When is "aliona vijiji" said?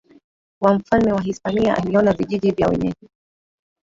1.77-2.51